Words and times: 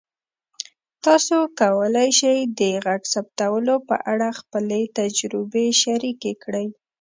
تاسو 1.05 1.37
کولی 1.59 2.09
شئ 2.19 2.37
د 2.59 2.61
غږ 2.85 3.01
ثبتولو 3.13 3.75
په 3.89 3.95
اړه 4.11 4.29
خپلې 4.39 4.81
تجربې 4.99 5.67
شریکې 5.81 6.33
کړئ. 6.43 6.67